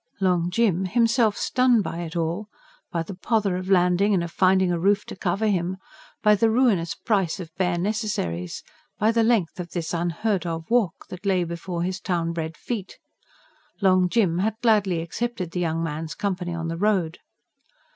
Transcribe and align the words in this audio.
Long 0.19 0.49
Jim, 0.49 0.85
himself 0.85 1.37
stunned 1.37 1.83
by 1.83 1.99
it 1.99 2.15
all: 2.15 2.47
by 2.91 3.03
the 3.03 3.13
pother 3.13 3.55
of 3.55 3.69
landing 3.69 4.15
and 4.15 4.23
of 4.23 4.31
finding 4.31 4.71
a 4.71 4.79
roof 4.79 5.05
to 5.05 5.15
cover 5.15 5.45
him; 5.47 5.77
by 6.23 6.33
the 6.33 6.49
ruinous 6.49 6.95
price 6.95 7.39
of 7.39 7.53
bare 7.55 7.77
necessaries; 7.77 8.63
by 8.97 9.11
the 9.11 9.21
length 9.21 9.59
of 9.59 9.69
this 9.73 9.93
unheard 9.93 10.43
of 10.47 10.67
walk 10.71 11.05
that 11.09 11.23
lay 11.23 11.43
before 11.43 11.83
his 11.83 11.99
town 11.99 12.33
bred 12.33 12.57
feet: 12.57 12.97
Long 13.79 14.09
Jim 14.09 14.39
had 14.39 14.55
gladly 14.63 15.01
accepted 15.01 15.51
the 15.51 15.59
young 15.59 15.83
man's 15.83 16.15
company 16.15 16.55
on 16.55 16.67
the 16.67 16.77
road. 16.77 17.19